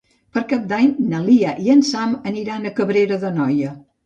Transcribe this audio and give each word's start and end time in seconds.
Per 0.35 0.41
Cap 0.53 0.63
d'Any 0.71 0.95
na 1.11 1.19
Lia 1.25 1.51
i 1.67 1.69
en 1.75 1.83
Sam 1.91 2.17
aniran 2.33 2.67
a 2.67 2.73
Cabrera 2.81 3.21
d'Anoia. 3.27 3.77